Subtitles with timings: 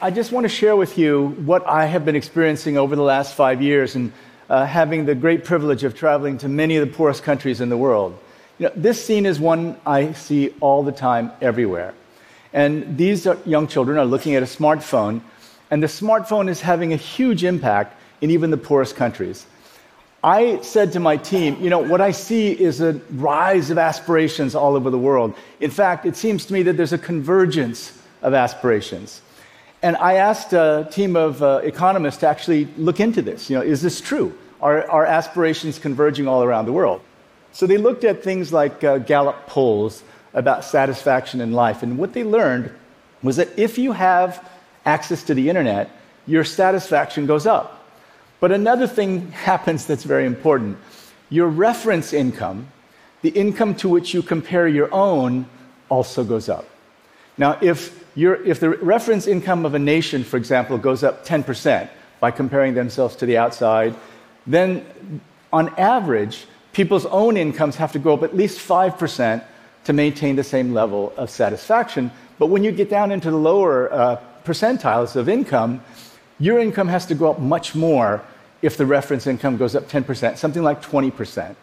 [0.00, 3.34] I just want to share with you what I have been experiencing over the last
[3.34, 4.12] five years and
[4.48, 7.76] uh, having the great privilege of traveling to many of the poorest countries in the
[7.76, 8.16] world.
[8.60, 11.94] You know, this scene is one I see all the time everywhere.
[12.52, 15.20] And these young children are looking at a smartphone,
[15.68, 19.46] and the smartphone is having a huge impact in even the poorest countries.
[20.22, 24.54] I said to my team, you know, what I see is a rise of aspirations
[24.54, 25.34] all over the world.
[25.58, 29.22] In fact, it seems to me that there's a convergence of aspirations.
[29.82, 33.48] And I asked a team of uh, economists to actually look into this.
[33.48, 34.36] You know, is this true?
[34.60, 37.00] Are, are aspirations converging all around the world?
[37.52, 40.02] So they looked at things like uh, Gallup polls
[40.34, 41.82] about satisfaction in life.
[41.82, 42.72] And what they learned
[43.22, 44.46] was that if you have
[44.84, 45.90] access to the internet,
[46.26, 47.86] your satisfaction goes up.
[48.40, 50.78] But another thing happens that's very important.
[51.30, 52.68] Your reference income,
[53.22, 55.46] the income to which you compare your own,
[55.88, 56.66] also goes up.
[57.36, 61.88] Now, if if the reference income of a nation, for example, goes up 10%
[62.20, 63.94] by comparing themselves to the outside,
[64.46, 64.84] then
[65.52, 69.44] on average, people's own incomes have to go up at least 5%
[69.84, 72.10] to maintain the same level of satisfaction.
[72.38, 75.82] But when you get down into the lower uh, percentiles of income,
[76.38, 78.22] your income has to go up much more
[78.62, 81.54] if the reference income goes up 10%, something like 20%.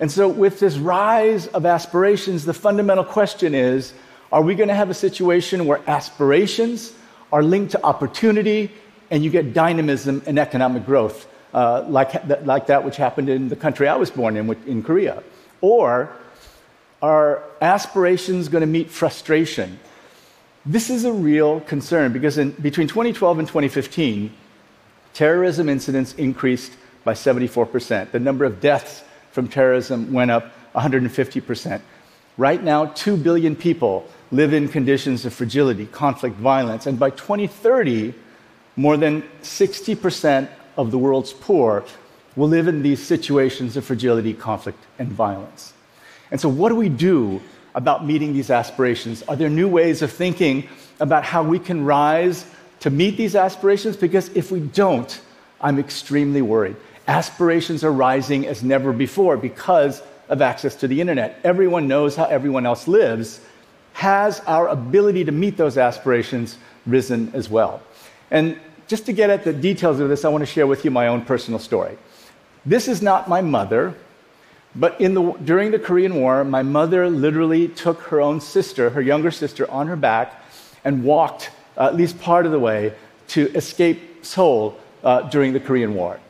[0.00, 3.92] And so, with this rise of aspirations, the fundamental question is
[4.32, 6.94] are we going to have a situation where aspirations
[7.30, 8.72] are linked to opportunity
[9.10, 13.56] and you get dynamism and economic growth, uh, like, like that which happened in the
[13.56, 15.22] country I was born in, in Korea?
[15.60, 16.10] Or
[17.02, 19.78] are aspirations going to meet frustration?
[20.64, 24.32] This is a real concern because in, between 2012 and 2015,
[25.12, 26.72] terrorism incidents increased
[27.04, 28.12] by 74%.
[28.12, 31.82] The number of deaths from terrorism went up 150%.
[32.38, 38.14] Right now, 2 billion people live in conditions of fragility, conflict, violence, and by 2030,
[38.76, 40.48] more than 60%
[40.78, 41.84] of the world's poor
[42.34, 45.74] will live in these situations of fragility, conflict, and violence.
[46.30, 47.42] And so, what do we do
[47.74, 49.22] about meeting these aspirations?
[49.24, 50.66] Are there new ways of thinking
[50.98, 52.46] about how we can rise
[52.80, 53.98] to meet these aspirations?
[53.98, 55.20] Because if we don't,
[55.60, 56.76] I'm extremely worried.
[57.06, 61.38] Aspirations are rising as never before because of access to the internet.
[61.44, 63.40] Everyone knows how everyone else lives,
[63.92, 67.82] has our ability to meet those aspirations risen as well?
[68.30, 68.58] And
[68.88, 71.08] just to get at the details of this, I want to share with you my
[71.08, 71.96] own personal story.
[72.64, 73.94] This is not my mother,
[74.74, 79.30] but the, during the Korean War, my mother literally took her own sister, her younger
[79.30, 80.42] sister, on her back
[80.84, 82.94] and walked uh, at least part of the way
[83.28, 86.20] to escape Seoul uh, during the Korean War.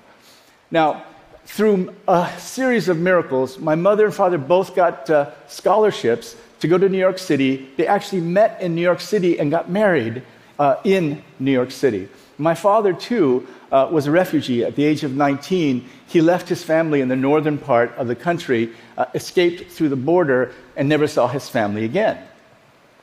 [0.71, 1.05] Now,
[1.45, 6.79] through a series of miracles, my mother and father both got uh, scholarships to go
[6.79, 7.69] to New York City.
[7.77, 10.23] They actually met in New York City and got married
[10.61, 12.09] uh, in New York City.
[12.39, 14.63] My father, too, uh, was a refugee.
[14.65, 18.15] At the age of 19, he left his family in the northern part of the
[18.15, 22.25] country, uh, escaped through the border, and never saw his family again.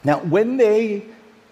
[0.06, 1.04] Now, when they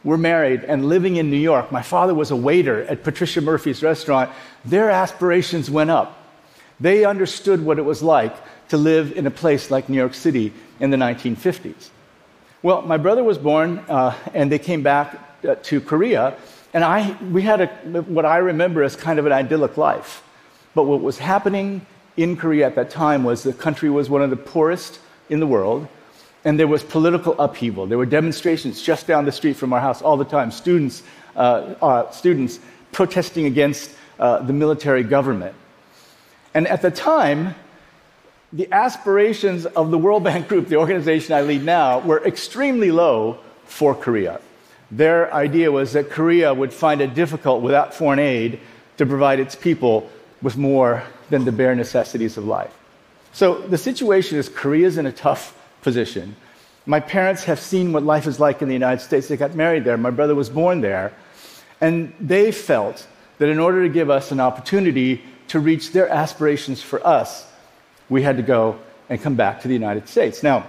[0.05, 3.83] were married and living in New York, my father was a waiter at Patricia Murphy's
[3.83, 4.31] restaurant.
[4.63, 6.17] Their aspirations went up.
[6.79, 8.33] They understood what it was like
[8.69, 11.89] to live in a place like New York City in the 1950s.
[12.63, 16.35] Well, my brother was born, uh, and they came back uh, to Korea,
[16.73, 17.67] and I, we had a,
[18.01, 20.23] what I remember as kind of an idyllic life.
[20.73, 21.85] But what was happening
[22.17, 25.45] in Korea at that time was the country was one of the poorest in the
[25.45, 25.87] world,
[26.45, 27.85] and there was political upheaval.
[27.85, 31.03] There were demonstrations just down the street from our house all the time, students,
[31.35, 32.59] uh, uh students
[32.91, 35.53] protesting against uh, the military government.
[36.55, 37.53] And at the time,
[38.53, 43.39] the aspirations of the World Bank Group, the organization I lead now, were extremely low
[43.65, 44.39] for Korea.
[44.89, 48.59] Their idea was that Korea would find it difficult without foreign aid
[48.97, 50.09] to provide its people
[50.41, 52.73] with more than the bare necessities of life.
[53.33, 56.35] So the situation is Korea's in a tough position.
[56.85, 59.27] My parents have seen what life is like in the United States.
[59.27, 59.97] They got married there.
[59.97, 61.13] My brother was born there.
[61.81, 63.05] And they felt
[63.39, 67.46] that in order to give us an opportunity to reach their aspirations for us,
[68.09, 70.43] we had to go and come back to the United States.
[70.43, 70.65] Now,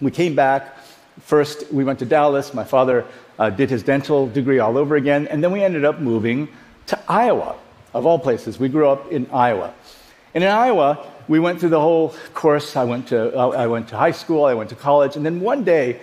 [0.00, 0.76] we came back.
[1.20, 2.52] First, we went to Dallas.
[2.52, 3.06] My father
[3.38, 5.26] uh, did his dental degree all over again.
[5.28, 6.48] And then we ended up moving
[6.86, 7.56] to Iowa,
[7.94, 8.58] of all places.
[8.58, 9.74] We grew up in Iowa.
[10.34, 12.76] And in Iowa, we went through the whole course.
[12.76, 15.16] I went to, uh, I went to high school, I went to college.
[15.16, 16.00] And then one day,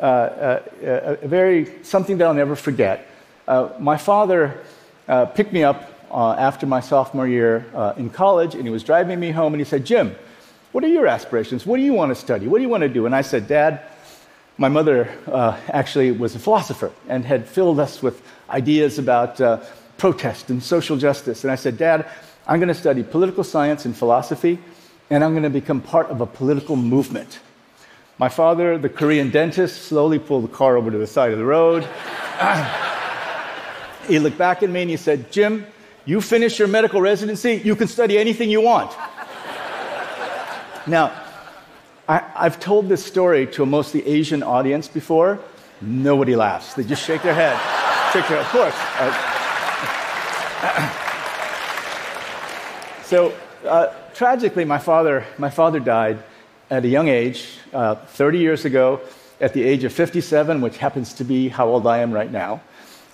[0.00, 3.06] uh, uh a very, something that I'll never forget,
[3.48, 4.60] uh, my father
[5.08, 8.82] uh, picked me up uh, after my sophomore year uh, in college, and he was
[8.82, 10.14] driving me home, and he said, Jim,
[10.72, 11.64] what are your aspirations?
[11.64, 12.48] What do you want to study?
[12.48, 13.06] What do you want to do?
[13.06, 13.80] And I said, Dad,
[14.58, 19.60] my mother uh, actually was a philosopher and had filled us with ideas about uh,
[19.98, 21.44] protest and social justice.
[21.44, 22.06] And I said, Dad,
[22.46, 24.58] I'm going to study political science and philosophy,
[25.10, 27.40] and I'm going to become part of a political movement.
[28.18, 31.44] My father, the Korean dentist, slowly pulled the car over to the side of the
[31.44, 31.82] road.
[34.08, 35.66] he looked back at me and he said, Jim,
[36.06, 38.92] you finish your medical residency, you can study anything you want.
[40.86, 41.12] now,
[42.08, 45.40] I, have told this story to a mostly Asian audience before.
[45.80, 46.74] Nobody laughs.
[46.74, 47.58] They just shake their head.
[48.12, 48.74] shake their, of course.
[48.98, 49.32] Uh,
[53.04, 53.34] so,
[53.66, 56.22] uh, tragically, my father, my father died
[56.70, 59.00] at a young age, uh, 30 years ago,
[59.40, 62.60] at the age of 57, which happens to be how old I am right now.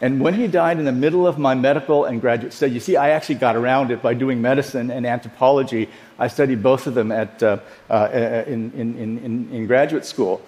[0.02, 2.96] And when he died in the middle of my medical and graduate study, you see,
[2.96, 5.88] I actually got around it by doing medicine and anthropology.
[6.18, 7.58] I studied both of them at, uh,
[7.88, 10.42] uh, in, in, in, in graduate school.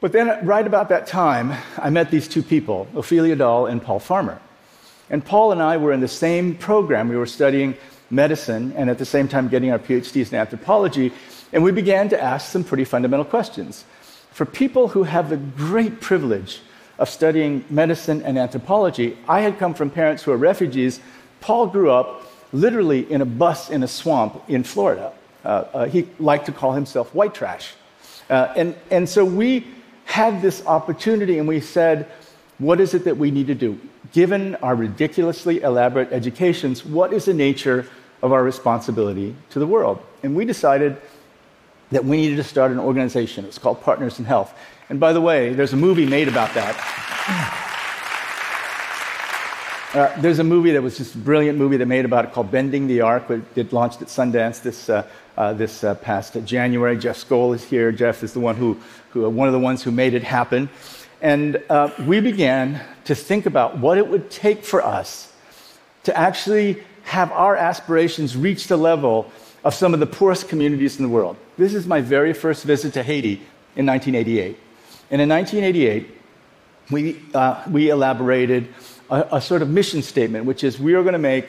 [0.00, 3.98] But then, right about that time, I met these two people, Ophelia Dahl and Paul
[3.98, 4.40] Farmer.
[5.10, 7.10] And Paul and I were in the same program.
[7.10, 7.76] We were studying
[8.08, 11.12] medicine and at the same time getting our PhDs in anthropology.
[11.52, 13.84] And we began to ask some pretty fundamental questions.
[14.30, 16.62] For people who have the great privilege
[17.00, 19.16] of studying medicine and anthropology.
[19.26, 21.00] I had come from parents who are refugees.
[21.40, 25.12] Paul grew up literally in a bus in a swamp in Florida.
[25.42, 27.72] Uh, uh, he liked to call himself white trash.
[28.28, 29.66] Uh, and, and so we
[30.04, 32.06] had this opportunity and we said,
[32.58, 33.80] what is it that we need to do?
[34.12, 37.86] Given our ridiculously elaborate educations, what is the nature
[38.20, 40.04] of our responsibility to the world?
[40.22, 41.00] And we decided
[41.90, 43.44] that we needed to start an organization.
[43.44, 44.54] It's called Partners in Health.
[44.88, 47.56] And by the way, there's a movie made about that.
[49.92, 52.48] Uh, there's a movie that was just a brilliant movie that made about it called
[52.48, 53.28] Bending the Arc.
[53.56, 55.04] It launched at Sundance this, uh,
[55.36, 56.96] uh, this uh, past January.
[56.96, 57.90] Jeff Skoll is here.
[57.90, 58.78] Jeff is the one who,
[59.10, 60.68] who one of the ones who made it happen.
[61.20, 65.32] And uh, we began to think about what it would take for us
[66.04, 69.32] to actually have our aspirations reach the level
[69.64, 71.36] of some of the poorest communities in the world.
[71.58, 73.34] This is my very first visit to Haiti
[73.76, 74.56] in 1988.
[75.10, 76.16] And in 1988,
[76.90, 78.68] we, uh, we elaborated
[79.10, 81.46] a, a sort of mission statement, which is we are going to make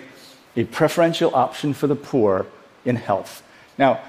[0.56, 2.46] a preferential option for the poor
[2.86, 3.44] in health.
[3.78, 4.02] Now,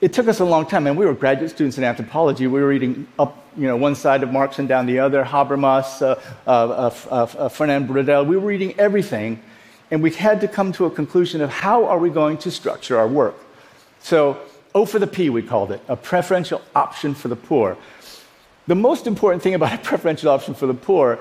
[0.00, 2.46] it took us a long time, and we were graduate students in anthropology.
[2.46, 6.02] We were reading up, you know, one side of Marx and down the other, Habermas,
[6.02, 8.26] uh, uh, uh, uh Fernand Braudel.
[8.26, 9.40] We were reading everything,
[9.90, 12.98] and we had to come to a conclusion of how are we going to structure
[12.98, 13.36] our work.
[14.00, 14.38] So,
[14.74, 17.76] O for the P, we called it, a preferential option for the poor.
[18.66, 21.18] The most important thing about a preferential option for the poor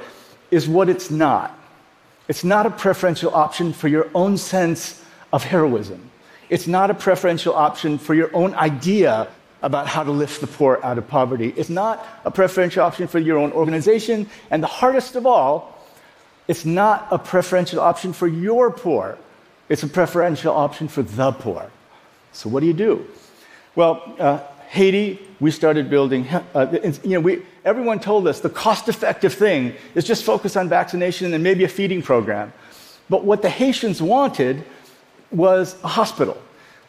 [0.51, 1.57] is what it's not.
[2.27, 5.01] It's not a preferential option for your own sense
[5.31, 6.09] of heroism.
[6.49, 9.27] It's not a preferential option for your own idea
[9.61, 11.53] about how to lift the poor out of poverty.
[11.55, 14.29] It's not a preferential option for your own organization.
[14.51, 15.83] And the hardest of all,
[16.47, 19.17] it's not a preferential option for your poor.
[19.69, 21.71] It's a preferential option for the poor.
[22.35, 23.07] So, what do you do?
[23.75, 28.89] Well, uh, Haiti, we started building, uh, you know, we, everyone told us the cost
[28.89, 32.51] effective thing is just focus on vaccination and maybe a feeding program.
[33.09, 34.65] But what the Haitians wanted
[35.31, 36.37] was a hospital.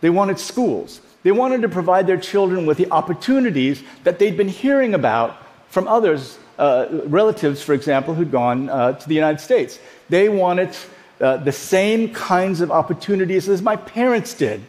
[0.00, 1.00] They wanted schools.
[1.22, 5.36] They wanted to provide their children with the opportunities that they'd been hearing about
[5.68, 9.78] from others, uh, relatives, for example, who'd gone uh, to the United States.
[10.08, 10.76] They wanted
[11.20, 14.60] uh, the same kinds of opportunities as my parents did.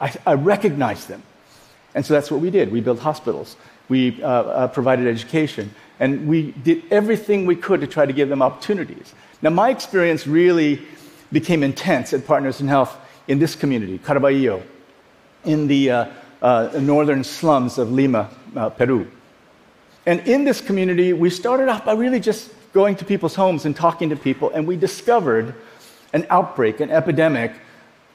[0.00, 0.34] I, I
[1.06, 1.22] them.
[1.94, 2.70] And so that's what we did.
[2.70, 3.56] We built hospitals,
[3.88, 8.28] we uh, uh, provided education, and we did everything we could to try to give
[8.28, 9.14] them opportunities.
[9.42, 10.82] Now, my experience really
[11.32, 14.62] became intense at Partners in Health in this community, Carabayllo,
[15.44, 16.06] in the uh,
[16.42, 19.10] uh, northern slums of Lima, uh, Peru.
[20.06, 23.74] And in this community, we started off by really just going to people's homes and
[23.74, 25.54] talking to people, and we discovered
[26.12, 27.52] an outbreak, an epidemic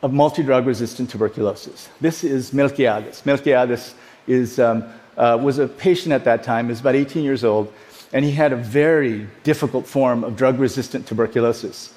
[0.03, 1.89] of multi-drug resistant tuberculosis.
[2.01, 3.23] This is Melquiades.
[3.23, 3.93] Melquiades
[4.27, 4.83] is, um,
[5.17, 7.73] uh, was a patient at that time, was about 18 years old,
[8.11, 11.93] and he had a very difficult form of drug resistant tuberculosis.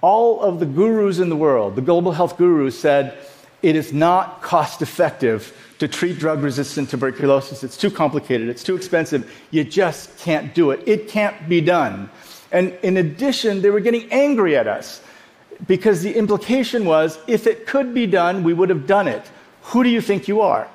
[0.00, 3.18] All of the gurus in the world, the global health gurus, said
[3.60, 7.64] it is not cost effective to treat drug resistant tuberculosis.
[7.64, 9.30] It's too complicated, it's too expensive.
[9.50, 10.86] You just can't do it.
[10.86, 12.08] It can't be done.
[12.52, 15.02] And in addition, they were getting angry at us
[15.66, 19.22] because the implication was if it could be done, we would have done it.
[19.62, 20.68] Who do you think you are?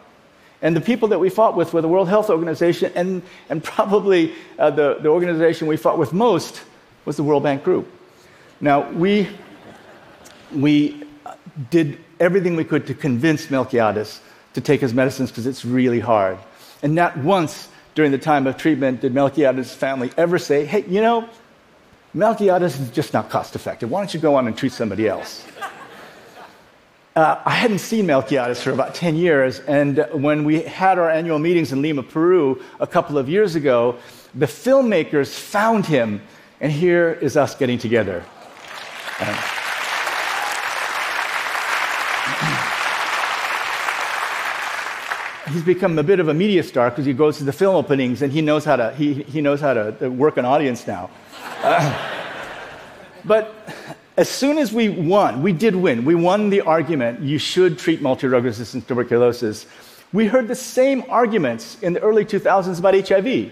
[0.61, 4.33] And the people that we fought with were the World Health Organization, and, and probably
[4.57, 6.61] uh, the, the organization we fought with most
[7.03, 7.91] was the World Bank Group.
[8.61, 9.27] Now, we,
[10.53, 11.03] we
[11.69, 14.19] did everything we could to convince Melquiades
[14.53, 16.37] to take his medicines because it's really hard.
[16.81, 21.01] And not once during the time of treatment did Melquiades' family ever say, hey, you
[21.01, 21.27] know,
[22.15, 23.91] Melquiades is just not cost effective.
[23.91, 25.45] Why don't you go on and treat somebody else?
[27.13, 31.39] Uh, I hadn't seen Melquiades for about 10 years, and when we had our annual
[31.39, 33.97] meetings in Lima, Peru, a couple of years ago,
[34.33, 36.21] the filmmakers found him,
[36.61, 38.23] and here is us getting together.
[39.19, 39.41] Uh,
[45.51, 48.21] he's become a bit of a media star because he goes to the film openings
[48.21, 51.09] and he knows how to, he, he knows how to work an audience now.
[53.25, 53.55] But
[54.17, 58.01] as soon as we won, we did win, we won the argument you should treat
[58.01, 59.65] multi drug resistant tuberculosis.
[60.13, 63.51] We heard the same arguments in the early 2000s about HIV.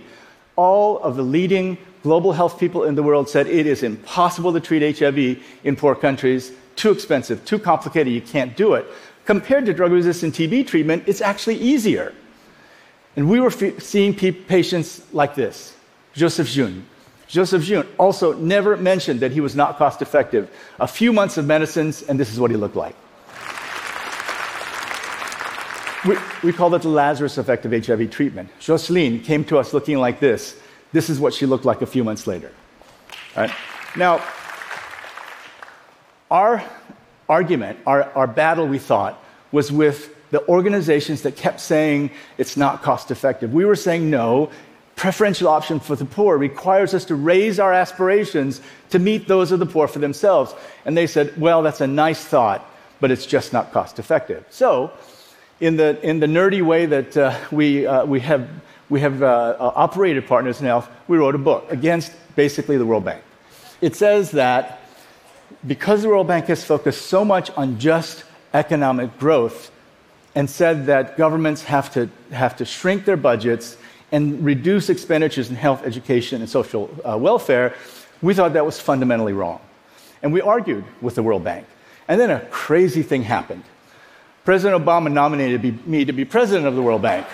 [0.56, 4.60] All of the leading global health people in the world said it is impossible to
[4.60, 8.86] treat HIV in poor countries, too expensive, too complicated, you can't do it.
[9.26, 12.14] Compared to drug resistant TB treatment, it's actually easier.
[13.16, 15.76] And we were seeing patients like this
[16.14, 16.86] Joseph Jeune,
[17.34, 20.52] Joseph Jeune also never mentioned that he was not cost effective.
[20.80, 22.96] A few months of medicines, and this is what he looked like.
[26.06, 28.50] We, we call it the Lazarus effect of HIV treatment.
[28.60, 30.56] Jocelyn came to us looking like this.
[30.92, 32.52] This is what she looked like a few months later.
[33.36, 33.50] Right?
[33.98, 34.24] Now,
[36.30, 36.64] our
[37.28, 39.18] argument, our, our battle, we thought,
[39.52, 43.52] was with the organizations that kept saying it's not cost effective.
[43.52, 44.52] We were saying, no,
[44.96, 49.60] preferential option for the poor requires us to raise our aspirations to meet those of
[49.60, 50.54] the poor for themselves.
[50.86, 52.66] And they said, well, that's a nice thought,
[53.00, 54.46] but it's just not cost effective.
[54.50, 54.92] So,
[55.60, 58.50] in the, in the nerdy way that uh, we, uh, we have,
[58.90, 62.86] we have uh, uh operated Partners in Health, we wrote a book against basically the
[62.86, 63.24] World Bank.
[63.82, 64.82] It says that
[65.66, 68.24] because the World Bank has focused so much on just
[68.54, 69.72] economic growth
[70.36, 73.78] and said that governments have to, have to shrink their budgets
[74.14, 77.74] and reduce expenditures in health, education, and social uh, welfare,
[78.22, 79.60] we thought that was fundamentally wrong.
[80.22, 81.66] And we argued with the World Bank.
[82.08, 83.64] And then a crazy thing happened.
[84.46, 87.26] President Obama nominated me to be president of the World Bank.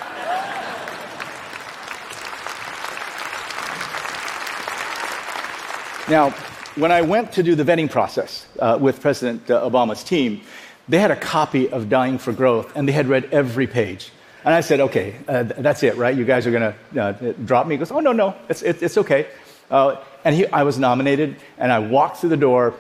[6.10, 6.30] now,
[6.76, 10.42] when I went to do the vetting process uh, with President uh, Obama's team,
[10.88, 14.12] they had a copy of Dying for Growth, and they had read every page.
[14.46, 16.16] And I said, okay, uh, that's it, right?
[16.16, 17.76] You guys are going to uh, drop me?
[17.76, 19.28] He goes, oh, no, no, it's, it, it's okay.
[19.70, 22.74] Uh, and he, I was nominated, and I walked through the door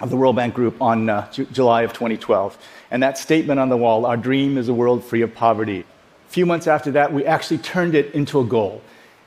[0.00, 2.58] of the World Bank Group on uh, J- July of 2012.
[2.90, 5.80] And that statement on the wall, our dream is a world free of poverty.
[5.80, 8.82] A few months after that, we actually turned it into a goal.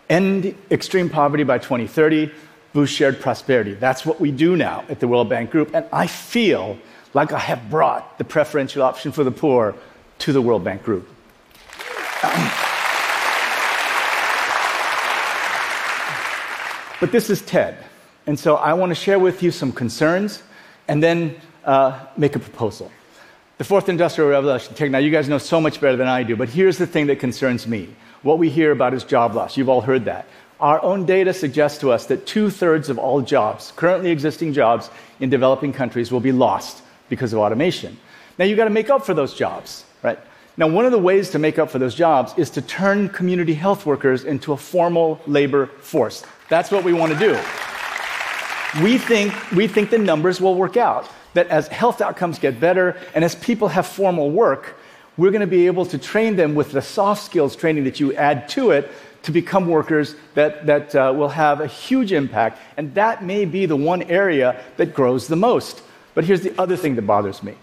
[0.10, 2.32] End extreme poverty by 2030,
[2.74, 3.74] boost shared prosperity.
[3.74, 5.74] That's what we do now at the World Bank Group.
[5.74, 6.78] And I feel
[7.14, 9.76] like I have brought the preferential option for the poor
[10.20, 11.08] to the World Bank Group.
[17.00, 17.78] But this is TED.
[18.28, 20.44] And so I want to share with you some concerns
[20.88, 21.36] and then
[21.66, 22.92] uh, make a proposal.
[23.58, 26.50] The fourth industrial revolution, now you guys know so much better than I do, but
[26.50, 27.90] here's the thing that concerns me.
[28.22, 29.58] What we hear about is job loss.
[29.58, 30.28] You've all heard that.
[30.60, 34.90] Our own data suggests to us that two thirds of all jobs, currently existing jobs
[35.20, 37.98] in developing countries, will be lost because of automation.
[38.38, 40.20] Now you've got to make up for those jobs, right?
[40.60, 43.54] Now, one of the ways to make up for those jobs is to turn community
[43.54, 46.26] health workers into a formal labor force.
[46.50, 47.32] That's what we want to do.
[48.84, 51.10] We think, we think the numbers will work out.
[51.34, 54.76] That as health outcomes get better and as people have formal work,
[55.16, 58.14] we're going to be able to train them with the soft skills training that you
[58.16, 58.92] add to it
[59.24, 62.60] to become workers that, that uh, will have a huge impact.
[62.76, 65.82] And that may be the one area that grows the most.
[66.16, 67.56] But here's the other thing that bothers me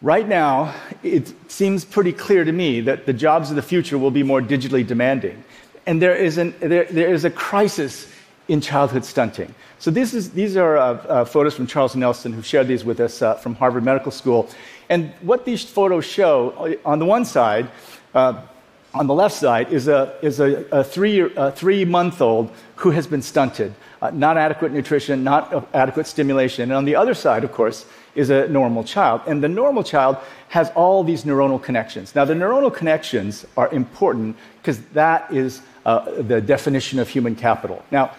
[0.00, 4.12] Right now, it seems pretty clear to me that the jobs of the future will
[4.12, 5.42] be more digitally demanding.
[5.86, 8.06] And there is, an, there, there is a crisis
[8.46, 9.52] in childhood stunting.
[9.80, 13.22] So is, these are uh, uh, photos from Charles Nelson, who shared these with us
[13.22, 14.48] uh, from Harvard Medical School.
[14.88, 17.68] And what these photos show, uh, on the one side,
[18.14, 18.40] uh,
[18.94, 22.90] on the left side, is a, is a, a three, a three month old who
[22.92, 23.74] has been stunted.
[24.00, 26.70] Uh, not adequate nutrition, not adequate stimulation.
[26.70, 27.84] And on the other side, of course,
[28.14, 29.20] is a normal child.
[29.26, 30.16] And the normal child
[30.48, 32.14] has all these neuronal connections.
[32.14, 37.84] Now, the neuronal connections are important because that is uh, the definition of human capital.
[37.90, 38.12] Now,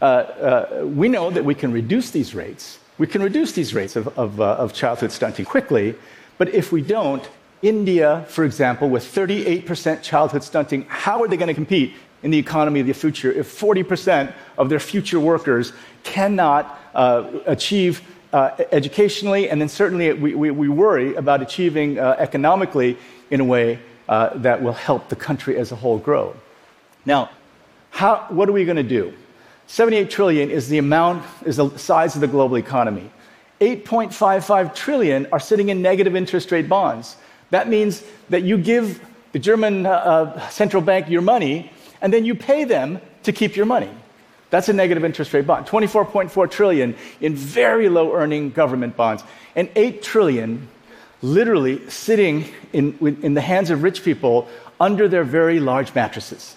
[0.00, 2.78] uh, uh, we know that we can reduce these rates.
[2.98, 5.94] We can reduce these rates of, of, uh, of childhood stunting quickly,
[6.38, 7.26] but if we don't,
[7.62, 12.38] India, for example, with 38% childhood stunting, how are they going to compete in the
[12.38, 15.72] economy of the future if 40% of their future workers
[16.02, 18.02] cannot uh, achieve
[18.32, 22.96] uh, educationally, and then certainly we, we, we worry about achieving uh, economically
[23.30, 23.78] in a way
[24.08, 26.34] uh, that will help the country as a whole grow.
[27.04, 27.30] Now,
[27.90, 29.14] how, what are we going to do?
[29.68, 33.10] 78 trillion is the amount, is the size of the global economy.
[33.60, 37.16] 8.55 trillion are sitting in negative interest rate bonds.
[37.50, 39.00] That means that you give
[39.32, 43.56] the German uh, uh central bank your money, and then you pay them to keep
[43.56, 43.90] your money.
[44.56, 45.66] That's a negative interest rate bond.
[45.66, 49.22] 24.4 trillion in very low earning government bonds,
[49.54, 50.68] and 8 trillion
[51.20, 54.48] literally sitting in, in the hands of rich people
[54.80, 56.56] under their very large mattresses.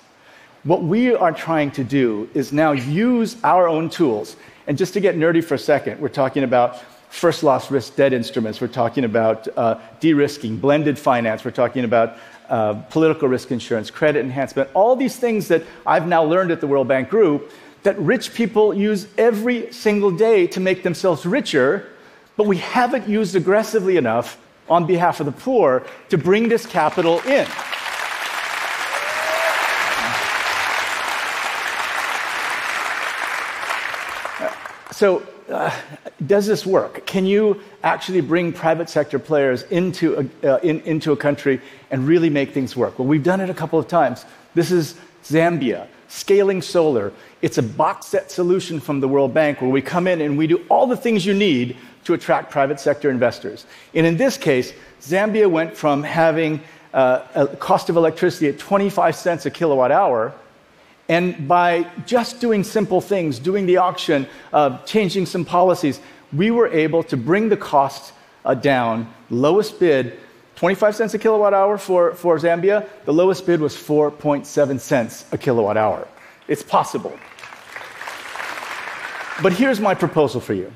[0.64, 4.38] What we are trying to do is now use our own tools.
[4.66, 8.14] And just to get nerdy for a second, we're talking about first loss risk debt
[8.14, 12.16] instruments, we're talking about uh, de risking, blended finance, we're talking about
[12.48, 16.68] uh, political risk insurance, credit enhancement, all these things that I've now learned at the
[16.68, 17.52] World Bank Group
[17.84, 21.88] that rich people use every single day to make themselves richer,
[22.36, 24.38] but we haven't used aggressively enough
[24.70, 27.48] on behalf of the poor to bring this capital in.
[34.92, 35.72] So, uh,
[36.28, 37.06] does this work?
[37.06, 42.06] Can you actually bring private sector players into a, uh, in, into a country and
[42.06, 43.00] really make things work?
[43.00, 44.26] Well, we've done it a couple of times.
[44.56, 47.14] This is Zambia, scaling solar.
[47.42, 50.48] It's a box set solution from the World Bank where we come in and we
[50.48, 53.66] do all the things you need to attract private sector investors.
[53.94, 56.62] And in this case, Zambia went from having
[56.94, 60.34] uh, a cost of electricity at 25 cents a kilowatt hour
[61.10, 66.00] and by just doing simple things, doing the auction, uh, changing some policies,
[66.32, 68.14] we were able to bring the cost
[68.46, 69.12] uh, down.
[69.32, 70.20] Lowest bid,
[70.60, 72.86] 25 cents a kilowatt hour for, for Zambia.
[73.06, 76.06] The lowest bid was 4.7 cents a kilowatt hour.
[76.50, 77.18] It's possible.
[79.42, 80.74] But here's my proposal for you.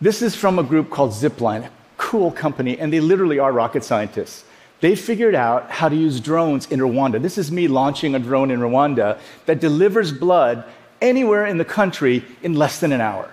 [0.00, 4.44] This is from a group called Zipline, cool company, and they literally are rocket scientists.
[4.80, 7.22] They figured out how to use drones in Rwanda.
[7.22, 10.64] This is me launching a drone in Rwanda that delivers blood
[11.00, 13.32] anywhere in the country in less than an hour.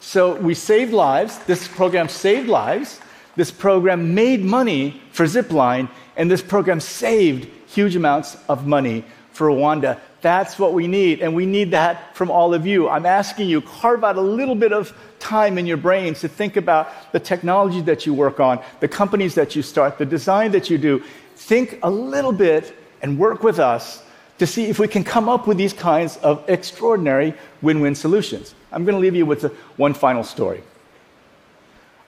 [0.00, 1.38] So we saved lives.
[1.44, 2.98] This program saved lives.
[3.34, 9.48] This program made money for Zipline, and this program saved huge amounts of money for
[9.48, 9.98] Rwanda.
[10.20, 12.88] That's what we need, and we need that from all of you.
[12.88, 16.56] I'm asking you, carve out a little bit of time in your brains to think
[16.56, 20.68] about the technology that you work on, the companies that you start, the design that
[20.68, 21.02] you do.
[21.36, 24.04] Think a little bit and work with us
[24.38, 28.54] to see if we can come up with these kinds of extraordinary win win solutions.
[28.70, 29.44] I'm going to leave you with
[29.76, 30.62] one final story.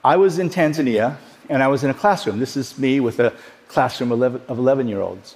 [0.05, 1.17] I was in Tanzania
[1.49, 2.37] and I was in a classroom.
[2.37, 3.33] This is me with a
[3.67, 5.35] classroom of 11 year olds.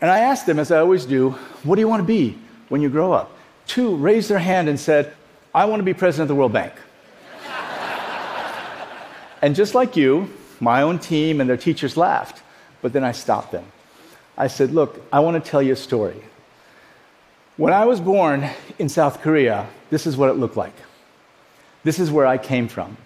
[0.00, 1.30] And I asked them, as I always do,
[1.64, 3.32] what do you want to be when you grow up?
[3.66, 5.12] Two raised their hand and said,
[5.52, 6.72] I want to be president of the World Bank.
[9.42, 12.44] and just like you, my own team and their teachers laughed,
[12.80, 13.64] but then I stopped them.
[14.38, 16.22] I said, Look, I want to tell you a story.
[17.56, 20.76] When I was born in South Korea, this is what it looked like.
[21.82, 22.96] This is where I came from.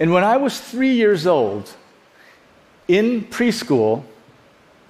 [0.00, 1.70] And when I was three years old,
[2.88, 4.02] in preschool,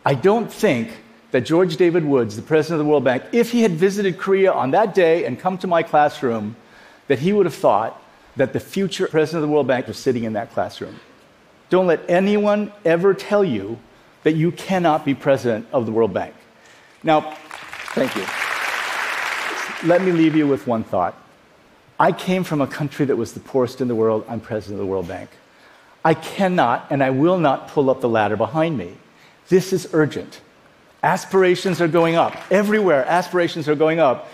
[0.07, 3.63] I don't think that George David Woods, the president of the World Bank, if he
[3.63, 6.57] had visited Korea on that day and come to my classroom,
[7.09, 8.01] that he would have thought
[8.37, 10.99] that the future president of the World Bank was sitting in that classroom.
[11.69, 13.79] Don't let anyone ever tell you
[14.23, 16.35] that you cannot be president of the World Bank.
[17.03, 17.37] Now,
[17.95, 18.25] thank you.
[19.89, 21.17] Let me leave you with one thought.
[22.01, 24.25] I came from a country that was the poorest in the world.
[24.27, 25.29] I'm president of the World Bank.
[26.03, 28.97] I cannot and I will not pull up the ladder behind me.
[29.49, 30.41] This is urgent.
[31.03, 32.35] Aspirations are going up.
[32.51, 34.29] Everywhere, aspirations are going up.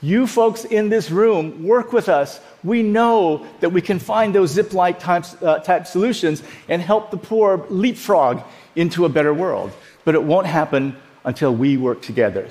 [0.00, 2.38] You folks in this room, work with us.
[2.62, 7.16] We know that we can find those zip like uh, type solutions and help the
[7.16, 8.44] poor leapfrog
[8.76, 9.72] into a better world.
[10.04, 12.48] But it won't happen until we work together.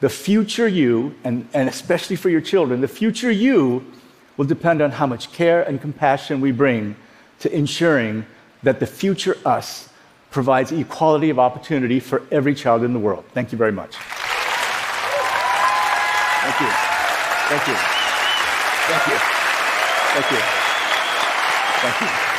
[0.00, 3.84] The future you, and, and especially for your children, the future you
[4.36, 6.96] will depend on how much care and compassion we bring
[7.40, 8.26] to ensuring
[8.62, 9.88] that the future us
[10.30, 13.24] provides equality of opportunity for every child in the world.
[13.32, 13.96] Thank you very much.
[16.42, 16.68] Thank you.
[17.48, 17.74] Thank you.
[18.86, 19.18] Thank you.
[20.12, 20.38] Thank you.
[21.80, 22.35] Thank you.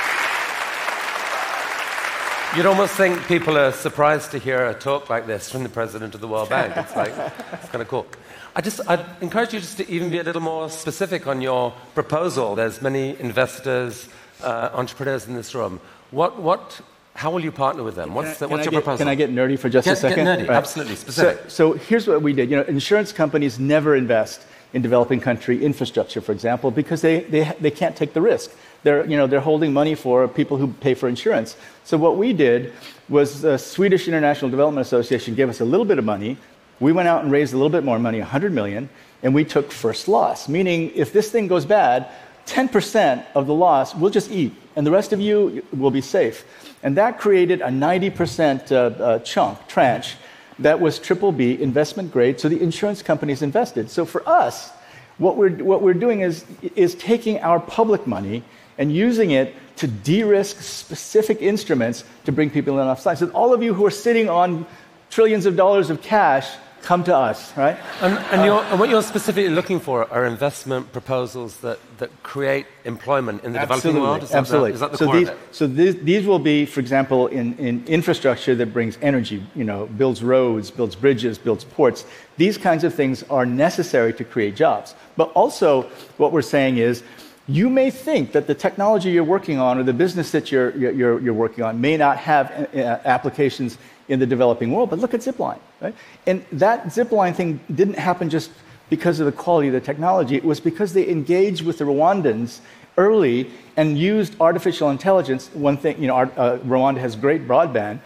[2.58, 6.16] You'd almost think people are surprised to hear a talk like this from the president
[6.16, 6.76] of the World Bank.
[6.76, 7.14] It's like,
[7.54, 8.08] it's kind of cool.
[8.56, 11.72] I just, I'd encourage you just to even be a little more specific on your
[11.94, 12.56] proposal.
[12.56, 14.10] There's many investors,
[14.42, 15.80] uh, entrepreneurs in this room.
[16.10, 16.82] What, what
[17.14, 18.16] how will you partner with them?
[18.16, 19.06] What's, the, what's your get, proposal?
[19.06, 20.26] Can I get nerdy for just get, a second?
[20.26, 20.58] Get nerdy, right.
[20.58, 21.52] absolutely, specific.
[21.52, 22.50] So, so here's what we did.
[22.50, 24.42] You know, insurance companies never invest
[24.74, 28.52] in developing country infrastructure, for example, because they, they, they can't take the risk.
[28.84, 31.56] They're, you know, they're holding money for people who pay for insurance.
[31.84, 32.74] So what we did
[33.10, 36.38] was the Swedish International Development Association gave us a little bit of money,
[36.80, 38.90] We went out and raised a little bit more money, 100 million,
[39.24, 42.08] and we took first loss, meaning if this thing goes bad,
[42.46, 46.46] 10% of the loss we'll just eat, and the rest of you will be safe.
[46.84, 50.16] And that created a 90% uh, uh, chunk, tranche,
[50.60, 53.90] that was triple B investment grade, so the insurance companies invested.
[53.90, 54.72] So for us,
[55.18, 58.44] what we're, what we're doing is, is taking our public money
[58.78, 63.18] and using it to de risk specific instruments to bring people in off side.
[63.18, 64.66] So all of you who are sitting on
[65.10, 66.48] trillions of dollars of cash
[66.82, 67.78] come to us, right?
[68.02, 72.66] And, and, uh, and, what you're specifically looking for are investment proposals that, that create
[72.86, 74.24] employment in the developing world?
[74.24, 74.72] Is absolutely.
[74.72, 75.30] That, is that the so core these?
[75.52, 79.88] So these, these will be, for example, in, in infrastructure that brings energy, you know,
[79.98, 82.06] builds roads, builds bridges, builds ports.
[82.38, 84.96] These kinds of things are necessary to create jobs.
[85.18, 85.84] But also,
[86.18, 87.04] what we're saying is,
[87.48, 91.20] you may think that the technology you're working on or the business that you're, you're,
[91.20, 93.78] you're working on may not have uh, applications
[94.10, 95.60] in the developing world, but look at Zipline.
[95.82, 95.96] Right?
[96.26, 98.52] And that Zipline thing didn't happen just
[98.90, 102.60] because of the quality of the technology, it was because they engaged with the Rwandans
[102.98, 105.50] early and used artificial intelligence.
[105.54, 108.00] One thing, you know, uh, Rwanda has great broadband,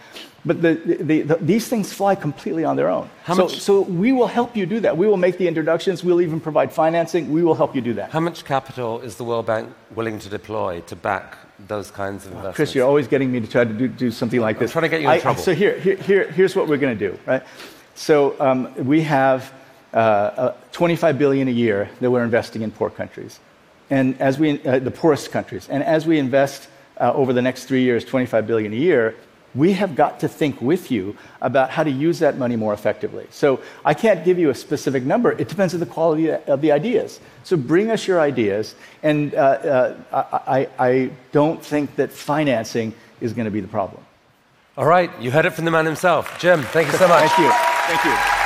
[0.44, 3.08] but the, the, the, these things fly completely on their own.
[3.26, 4.96] So, much, so, we will help you do that.
[4.96, 6.02] We will make the introductions.
[6.02, 7.32] We'll even provide financing.
[7.32, 8.10] We will help you do that.
[8.10, 12.32] How much capital is the World Bank willing to deploy to back those kinds of
[12.32, 12.56] investments?
[12.56, 14.70] Chris, you're always getting me to try to do, do something like this.
[14.70, 15.40] I'm trying to get you in I, trouble.
[15.40, 17.44] So here, here, here, here's what we're going to do, right?
[17.94, 19.52] So um, we have
[19.94, 23.38] uh, uh, 25 billion a year that we're investing in poor countries,
[23.90, 27.66] and as we, uh, the poorest countries, and as we invest uh, over the next
[27.66, 29.14] three years, 25 billion a year,
[29.54, 33.26] we have got to think with you about how to use that money more effectively.
[33.30, 35.32] So I can't give you a specific number.
[35.32, 37.20] It depends on the quality of the ideas.
[37.44, 38.74] So bring us your ideas.
[39.02, 39.38] And uh,
[40.10, 44.02] uh, I, I don't think that financing is going to be the problem.
[44.76, 46.38] All right, you heard it from the man himself.
[46.40, 47.30] Jim, thank you so much.
[47.30, 47.50] Thank you.
[47.50, 48.10] Thank you.
[48.10, 48.41] Thank you.